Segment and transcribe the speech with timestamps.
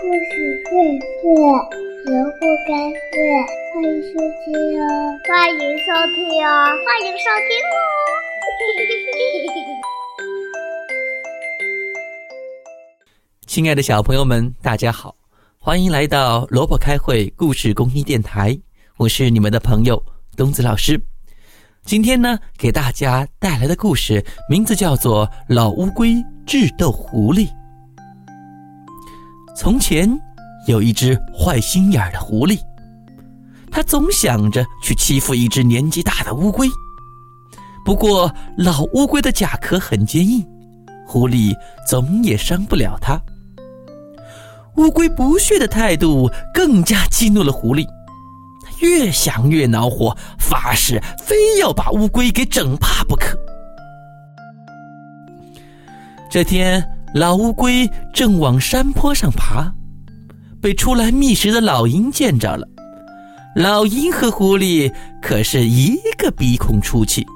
[0.00, 0.14] 故事
[0.70, 0.70] 会
[1.20, 1.26] 睡，
[2.06, 3.18] 萝卜开会，
[3.74, 4.86] 欢迎收听哦！
[5.26, 6.16] 欢迎收听
[6.46, 6.46] 哦！
[6.86, 7.76] 欢迎收听哦！
[13.48, 15.16] 亲爱的小朋友们，大家好，
[15.58, 18.56] 欢迎来到萝卜开会故事公益电台，
[18.98, 20.00] 我是你们的朋友
[20.36, 20.96] 东子老师。
[21.82, 26.14] 今天呢，给大家带来的故事名字叫做《老乌龟
[26.46, 27.48] 智斗狐狸》。
[29.58, 30.08] 从前
[30.68, 32.60] 有一只坏心眼的狐狸，
[33.72, 36.68] 它总想着去欺负一只年纪大的乌龟。
[37.84, 40.46] 不过老乌龟的甲壳很坚硬，
[41.04, 41.52] 狐狸
[41.88, 43.20] 总也伤不了它。
[44.76, 47.84] 乌龟不屑的态度更加激怒了狐狸，
[48.78, 53.36] 越想越恼火，发誓非要把乌龟给整怕不可。
[56.30, 56.80] 这天。
[57.14, 59.72] 老乌龟正往山坡上爬，
[60.60, 62.66] 被出来觅食的老鹰见着了。
[63.56, 64.92] 老鹰和狐狸
[65.22, 67.26] 可是一个鼻孔出气，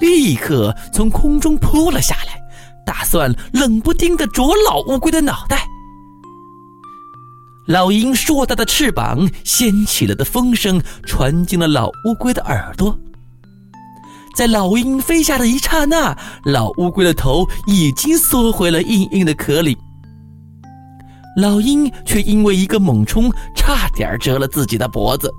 [0.00, 2.38] 立刻从空中扑了下来，
[2.84, 5.66] 打算冷不丁的啄老乌龟的脑袋。
[7.66, 12.96] 老鹰硕大的翅膀掀起了的风声传进了老乌龟的耳朵。
[14.34, 19.78] 在老鹰飞下的一刹那，老乌龟的头已经缩回了硬硬的壳里。
[21.36, 25.32] 老鹰却因为一个猛冲，差点折了自己的脖子，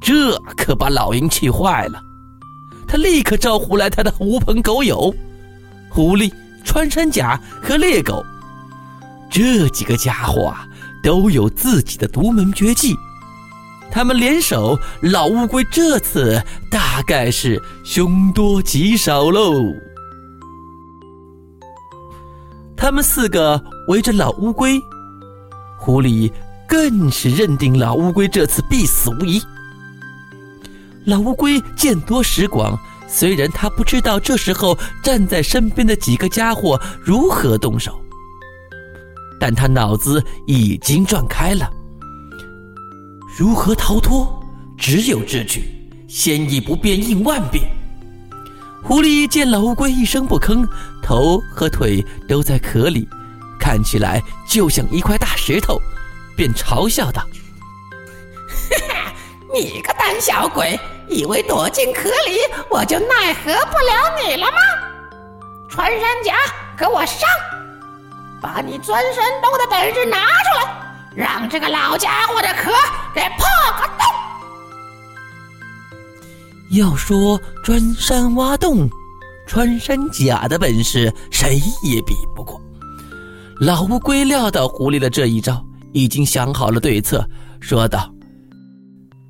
[0.00, 2.00] 这可把老鹰气坏了。
[2.88, 5.14] 他立刻招呼来他的狐朋狗友——
[5.90, 6.32] 狐狸、
[6.64, 8.24] 穿山甲和猎狗。
[9.30, 10.66] 这几个家伙啊，
[11.02, 12.94] 都有自己的独门绝技。
[13.92, 19.52] 他们联手，老乌龟这次大概是凶多吉少喽。
[22.74, 24.80] 他们四个围着老乌龟，
[25.76, 26.32] 狐狸
[26.66, 29.42] 更是认定老乌龟这次必死无疑。
[31.04, 38.00] 老乌龟见多识广，虽然他不知道这时候站在身边的几个家伙如何动手，
[39.38, 41.70] 但他脑子已经转开了。
[43.36, 44.38] 如何逃脱？
[44.76, 45.62] 只有智取，
[46.08, 47.64] 先以不变应万变。
[48.82, 50.66] 狐狸见老乌龟一声不吭，
[51.02, 53.08] 头和腿都在壳里，
[53.58, 55.80] 看起来就像一块大石头，
[56.36, 57.22] 便嘲笑道
[58.70, 59.12] ：“哈 哈
[59.54, 60.78] 你个胆小鬼，
[61.08, 62.38] 以为躲进壳里
[62.68, 64.58] 我就奈何不了你了吗？
[65.70, 66.34] 穿山甲，
[66.76, 67.20] 给我上！
[68.42, 70.81] 把你钻山洞的本事拿出来！”
[71.14, 72.70] 让这个老家伙的壳
[73.14, 73.46] 给破
[73.78, 74.04] 个洞。
[76.70, 78.88] 要说钻山挖洞，
[79.46, 82.58] 穿山甲的本事谁也比不过。
[83.60, 85.62] 老乌龟料到狐狸的这一招，
[85.92, 87.22] 已经想好了对策，
[87.60, 88.10] 说道：“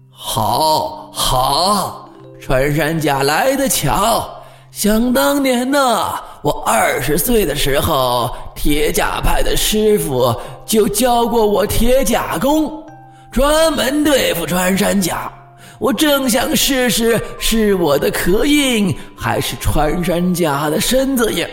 [0.08, 2.08] 好，好，
[2.40, 4.30] 穿山甲来得巧。
[4.70, 10.32] 想当年呢，我二十岁的时候，铁甲派的师傅。”
[10.72, 12.82] 就教过我铁甲功，
[13.30, 15.30] 专门对付穿山甲。
[15.78, 21.46] 我正想试试是我的壳硬，还是穿山甲的身子硬。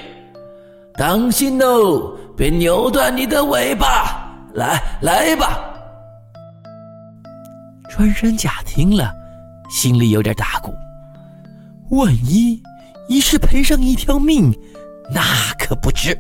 [0.94, 4.26] 当心哦，别扭断你的尾巴！
[4.54, 5.60] 来，来吧。
[7.90, 9.12] 穿山甲听了，
[9.70, 10.74] 心里有点打鼓。
[11.90, 12.64] 万一
[13.10, 14.50] 一是赔上一条命，
[15.14, 15.22] 那
[15.60, 16.18] 可不值。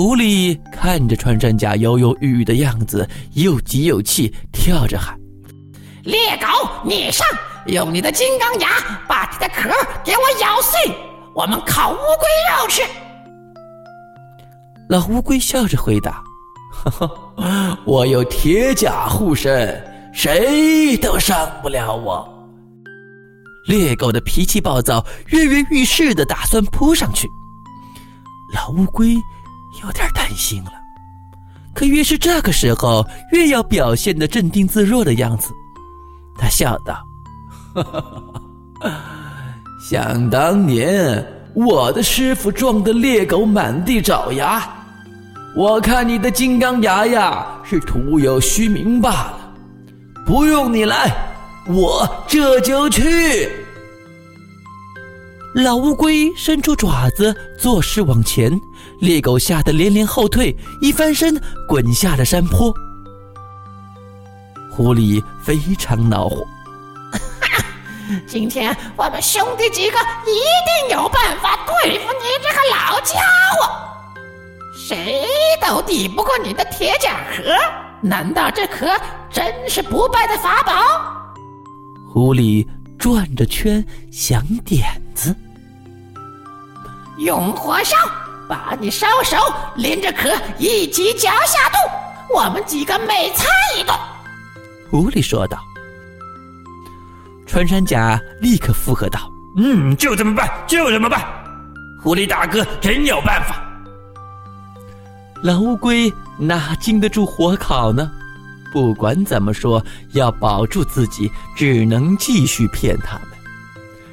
[0.00, 5.14] 狐狸看着穿山甲犹犹豫豫的样子，又急又气，跳着喊
[6.04, 6.46] ：“猎狗，
[6.86, 7.26] 你上，
[7.66, 8.68] 用你的金刚牙
[9.06, 9.68] 把它的壳
[10.02, 10.96] 给我咬碎，
[11.34, 12.80] 我们烤乌龟肉吃。”
[14.88, 16.22] 老乌龟笑着回答
[16.72, 19.84] ：“哈哈，我有铁甲护身，
[20.14, 22.26] 谁都伤不了我。”
[23.68, 27.28] 猎狗的脾气暴躁，跃跃欲试的打算扑上去。
[28.54, 29.14] 老乌龟。
[29.82, 30.72] 有点担心了，
[31.74, 35.50] 可越是这个时候，越要表现的镇定自若的样子。
[36.38, 37.02] 他笑道
[39.88, 41.24] ：“想当年，
[41.54, 44.62] 我的师傅撞得猎狗满地找牙，
[45.54, 49.52] 我看你的金刚牙呀，是徒有虚名罢了。
[50.26, 51.12] 不用你来，
[51.66, 53.50] 我这就去。”
[55.52, 58.52] 老乌龟伸出爪子，作势往前。
[59.00, 62.72] 猎狗吓得连连后退，一翻身滚下了山坡。
[64.70, 66.46] 狐狸非常恼火
[68.28, 70.38] ：“今天我们兄弟几个一
[70.88, 73.18] 定有办法对付你这个老家
[73.58, 73.68] 伙！
[74.72, 75.26] 谁
[75.60, 77.52] 都抵不过你的铁甲壳。
[78.00, 78.86] 难道这壳
[79.30, 80.72] 真是不败的法宝？
[82.08, 82.64] 狐狸
[83.00, 83.82] 转着圈
[84.12, 85.34] 想点子，
[87.16, 87.96] 用火烧，
[88.46, 89.38] 把你烧熟，
[89.74, 93.46] 连着壳一起嚼下肚，我们几个每餐
[93.78, 93.96] 一顿。
[94.90, 95.58] 狐狸说道。
[97.46, 99.18] 穿山甲立刻附和道
[99.56, 101.26] ：“嗯，就这么办，就这么办。
[102.02, 103.64] 狐狸大哥真有办法。”
[105.42, 108.12] 老乌龟哪经得住火烤呢？
[108.72, 113.28] 不管怎么说，要保住自己，只能继续骗他们，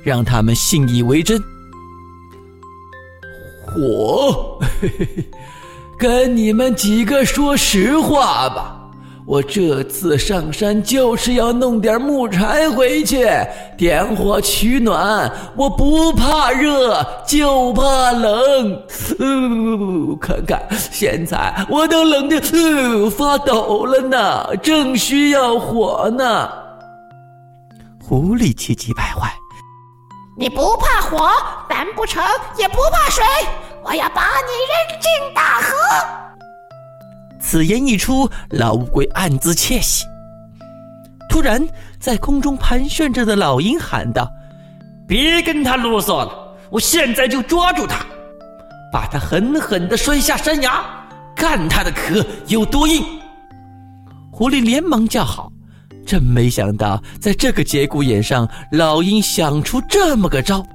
[0.04, 1.42] 让他们信以为真。
[3.66, 4.60] 火，
[6.00, 8.77] 跟你们几个说实话吧。
[9.28, 13.28] 我这次上山就是要弄点木柴回去
[13.78, 15.30] 点火取暖。
[15.54, 18.82] 我不怕热，就怕冷。
[19.20, 26.50] 呃， 看看现在我都冷得呃发抖了呢，正需要火呢。
[28.02, 29.30] 狐狸气急败坏
[30.40, 31.30] ：“你不怕火，
[31.70, 32.24] 难不成
[32.58, 33.26] 也不怕水？
[33.84, 35.74] 我要把你扔进大河！”
[37.40, 40.06] 此言一出，老乌龟暗自窃喜。
[41.30, 41.66] 突然，
[42.00, 44.30] 在空中盘旋着的老鹰喊道
[45.08, 48.06] ：“别跟他啰嗦了，我现在就抓住他，
[48.92, 50.84] 把他狠狠地摔下山崖，
[51.36, 53.04] 看他的壳有多硬！”
[54.32, 55.52] 狐狸连忙叫好。
[56.06, 60.66] 真没想到，在这个节骨眼上，老鹰想出这么个招。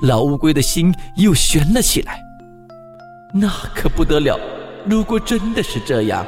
[0.00, 2.20] 老乌龟的心又悬了起来。
[3.32, 4.38] 那可不得了！
[4.88, 6.24] 如果真的是这样，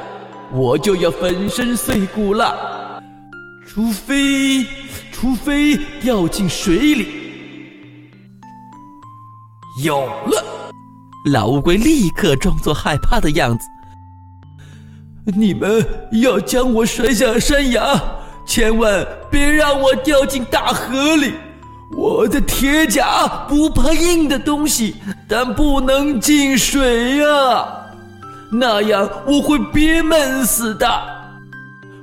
[0.51, 3.01] 我就要粉身碎骨了。
[3.65, 4.65] 除非，
[5.13, 7.07] 除非掉进水里。
[9.81, 10.43] 有了！
[11.31, 13.65] 老乌龟立刻装作害怕的样子。
[15.37, 15.85] 你们
[16.21, 18.01] 要将我摔下山崖，
[18.45, 21.33] 千万别让我掉进大河里。
[21.95, 24.95] 我的铁甲不怕硬的东西，
[25.29, 27.78] 但不能进水呀。
[28.51, 30.89] 那样我会憋闷死的。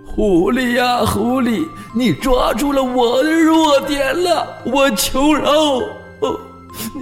[0.04, 5.50] 狐狸呀，狐狸，你抓住了我的弱点了，我求饶，
[6.20, 6.40] 哦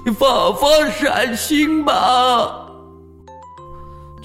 [0.05, 2.61] 你发发善心吧。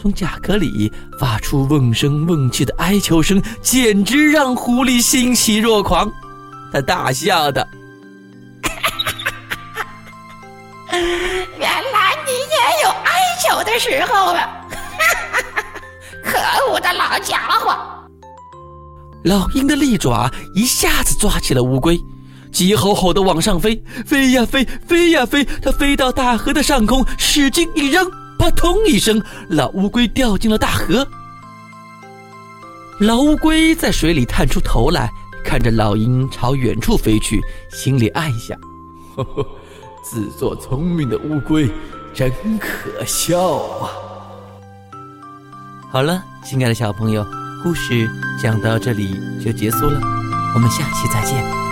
[0.01, 0.89] 从甲壳里
[1.19, 6.09] 发出瓮声瓮气的哀求声，简直让狐狸欣喜若狂。
[6.71, 7.61] 他大笑道
[10.91, 14.49] ：“原来你也有哀求的时候了。”
[16.39, 17.75] 可恶的老家伙！
[19.25, 21.99] 老鹰的利爪一下子抓起了乌龟，
[22.49, 25.43] 急吼吼的往上飞，飞呀飞，飞呀飞。
[25.61, 31.05] 它飞到大河的上空，使劲一扔，扑通一声，老乌龟掉进了大河。
[33.01, 35.09] 老乌龟在水里探出头来，
[35.43, 38.57] 看着老鹰朝远处飞去，心里暗想：
[39.17, 39.45] 呵呵，
[40.01, 41.69] 自作聪明的乌龟，
[42.13, 43.89] 真可笑啊！
[45.91, 47.25] 好了，亲爱的小朋友，
[47.63, 48.07] 故事
[48.39, 49.99] 讲到这里就结束了，
[50.53, 51.68] 我们下期再见。